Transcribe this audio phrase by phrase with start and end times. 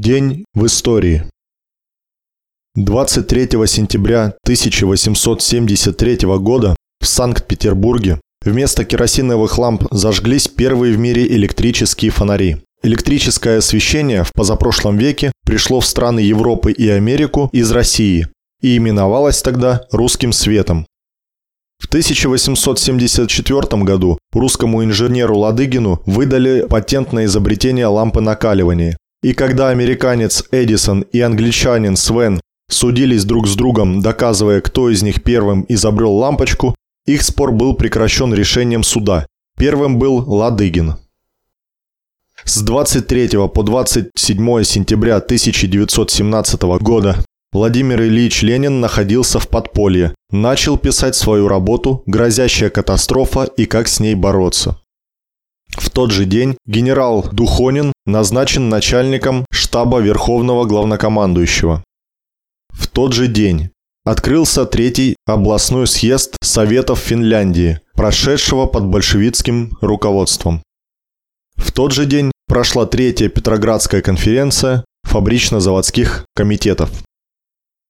[0.00, 1.24] День в истории.
[2.76, 12.58] 23 сентября 1873 года в Санкт-Петербурге вместо керосиновых ламп зажглись первые в мире электрические фонари.
[12.84, 18.28] Электрическое освещение в позапрошлом веке пришло в страны Европы и Америку из России
[18.62, 20.86] и именовалось тогда «русским светом».
[21.80, 28.96] В 1874 году русскому инженеру Ладыгину выдали патент на изобретение лампы накаливания.
[29.22, 35.22] И когда американец Эдисон и англичанин Свен судились друг с другом, доказывая, кто из них
[35.24, 39.26] первым изобрел лампочку, их спор был прекращен решением суда.
[39.58, 40.94] Первым был Ладыгин.
[42.44, 47.16] С 23 по 27 сентября 1917 года
[47.52, 54.00] Владимир Ильич Ленин находился в подполье, начал писать свою работу «Грозящая катастрофа и как с
[54.00, 54.78] ней бороться».
[55.78, 61.84] В тот же день генерал Духонин назначен начальником штаба Верховного Главнокомандующего.
[62.70, 63.70] В тот же день
[64.04, 70.62] открылся третий областной съезд Советов Финляндии, прошедшего под большевистским руководством.
[71.54, 76.90] В тот же день прошла третья Петроградская конференция фабрично-заводских комитетов.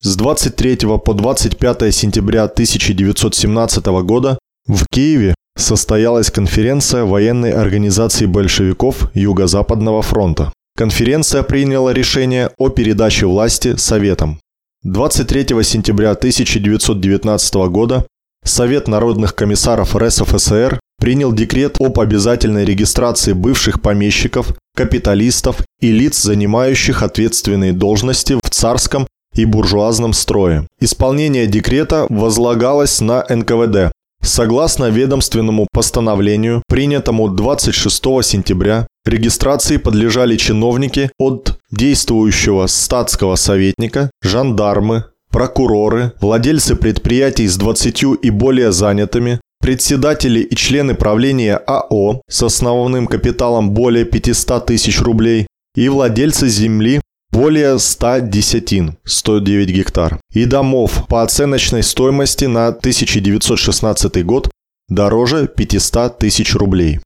[0.00, 10.02] С 23 по 25 сентября 1917 года в Киеве состоялась конференция военной организации большевиков Юго-Западного
[10.02, 10.52] фронта.
[10.76, 14.40] Конференция приняла решение о передаче власти Советам.
[14.82, 18.06] 23 сентября 1919 года
[18.44, 27.02] Совет народных комиссаров РСФСР принял декрет об обязательной регистрации бывших помещиков, капиталистов и лиц, занимающих
[27.02, 30.66] ответственные должности в царском и буржуазном строе.
[30.80, 33.92] Исполнение декрета возлагалось на НКВД.
[34.24, 46.12] Согласно ведомственному постановлению, принятому 26 сентября, регистрации подлежали чиновники от действующего статского советника, жандармы, прокуроры,
[46.20, 53.72] владельцы предприятий с 20 и более занятыми, председатели и члены правления АО с основным капиталом
[53.72, 57.00] более 500 тысяч рублей и владельцы земли
[57.32, 64.50] более 100 десятин, 109 гектар, и домов по оценочной стоимости на 1916 год
[64.88, 67.00] дороже 500 тысяч рублей.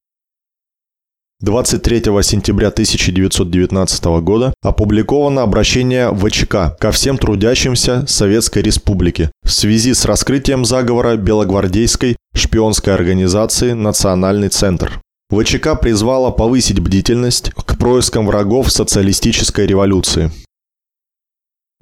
[1.41, 10.07] 23 сентября 1919 года опубликовано обращение ВЧК ко всем трудящимся Советской Республики в связи с
[10.07, 15.03] раскрытием заговора белогвардейской шпионской организации «Национальный центр».
[15.31, 20.33] ВЧК призвала повысить бдительность к проискам врагов социалистической революции.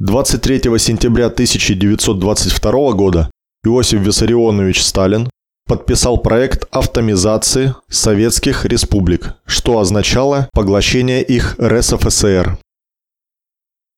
[0.00, 3.30] 23 сентября 1922 года
[3.64, 5.30] Иосиф Виссарионович Сталин
[5.66, 12.58] подписал проект автомизации советских республик, что означало поглощение их РСФСР.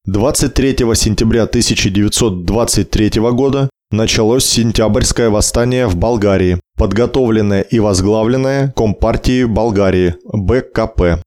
[0.04, 11.20] 23 сентября 1923 года началось сентябрьское восстание в Болгарии, подготовленное и возглавленное Компартией Болгарии БКП.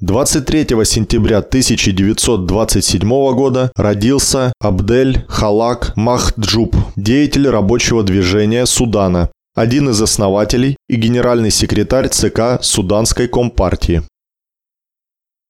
[0.00, 3.00] 23 сентября 1927
[3.34, 12.10] года родился Абдель Халак Махджуб, деятель рабочего движения Судана, один из основателей и генеральный секретарь
[12.10, 14.04] ЦК Суданской Компартии.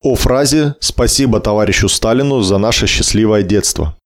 [0.03, 3.99] О фразе «Спасибо товарищу Сталину за наше счастливое детство».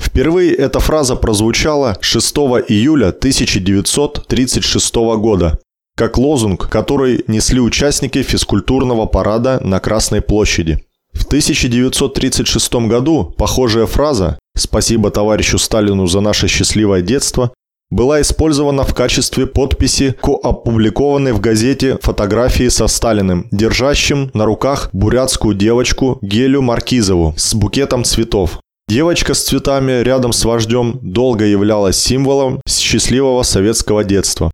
[0.00, 2.36] Впервые эта фраза прозвучала 6
[2.68, 5.58] июля 1936 года
[5.98, 10.78] как лозунг, который несли участники физкультурного парада на Красной площади.
[11.12, 17.50] В 1936 году похожая фраза «Спасибо товарищу Сталину за наше счастливое детство»
[17.90, 24.90] была использована в качестве подписи к опубликованной в газете фотографии со Сталиным, держащим на руках
[24.92, 28.60] бурятскую девочку Гелю Маркизову с букетом цветов.
[28.88, 34.52] Девочка с цветами рядом с вождем долго являлась символом счастливого советского детства.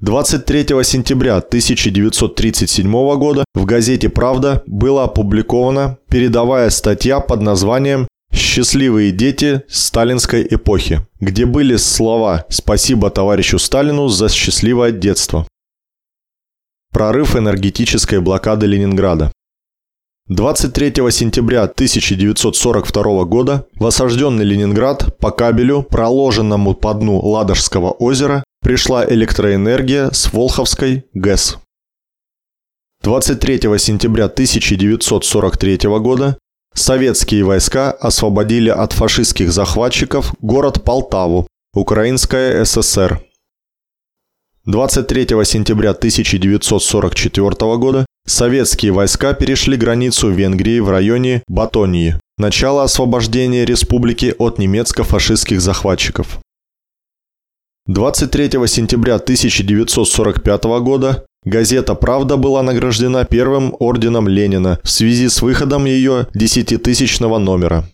[0.00, 9.62] 23 сентября 1937 года в газете «Правда» была опубликована передовая статья под названием «Счастливые дети
[9.68, 15.46] сталинской эпохи», где были слова «Спасибо товарищу Сталину за счастливое детство».
[16.94, 19.30] Прорыв энергетической блокады Ленинграда.
[20.28, 29.04] 23 сентября 1942 года в осажденный Ленинград по кабелю, проложенному по дну Ладожского озера, пришла
[29.08, 31.58] электроэнергия с Волховской ГЭС.
[33.02, 36.38] 23 сентября 1943 года
[36.74, 43.20] советские войска освободили от фашистских захватчиков город Полтаву, Украинская ССР.
[44.66, 52.16] 23 сентября 1944 года Советские войска перешли границу Венгрии в районе Батонии.
[52.38, 56.38] Начало освобождения республики от немецко-фашистских захватчиков.
[57.92, 65.86] 23 сентября 1945 года газета «Правда» была награждена первым орденом Ленина в связи с выходом
[65.86, 67.84] ее десятитысячного номера.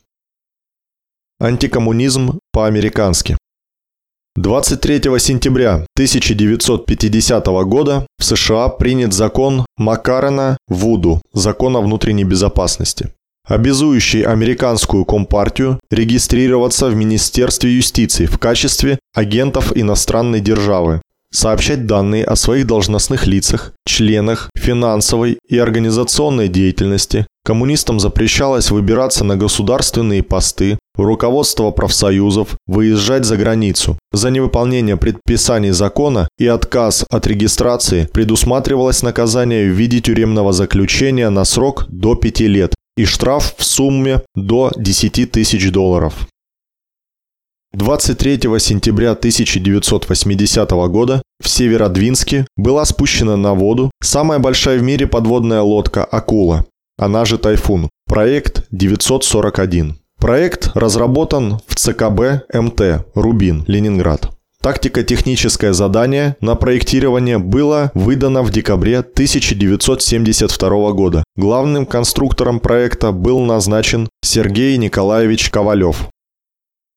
[1.40, 3.38] Антикоммунизм по-американски.
[4.34, 13.14] 23 сентября 1950 года в США принят закон Маккарена Вуду, закон о внутренней безопасности,
[13.46, 21.00] обязующий американскую компартию регистрироваться в Министерстве юстиции в качестве агентов иностранной державы,
[21.32, 27.26] сообщать данные о своих должностных лицах, членах, финансовой и организационной деятельности.
[27.44, 33.96] Коммунистам запрещалось выбираться на государственные посты, руководство профсоюзов, выезжать за границу.
[34.12, 41.44] За невыполнение предписаний закона и отказ от регистрации предусматривалось наказание в виде тюремного заключения на
[41.44, 46.26] срок до 5 лет и штраф в сумме до 10 тысяч долларов.
[47.72, 55.60] 23 сентября 1980 года в Северодвинске была спущена на воду самая большая в мире подводная
[55.60, 56.64] лодка «Акула»,
[56.98, 59.98] она же «Тайфун», проект 941.
[60.19, 64.36] Проект разработан в ЦКБ МТ «Рубин», Ленинград.
[64.67, 71.23] Тактико-техническое задание на проектирование было выдано в декабре 1972 года.
[71.37, 76.09] Главным конструктором проекта был назначен Сергей Николаевич Ковалев.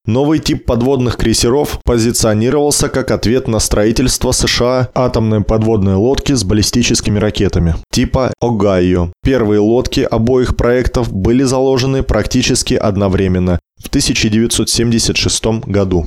[0.08, 7.20] Новый тип подводных крейсеров позиционировался как ответ на строительство США атомной подводной лодки с баллистическими
[7.20, 9.12] ракетами типа «Огайо».
[9.24, 15.98] Первые лодки обоих проектов были заложены практически одновременно в 1976 году.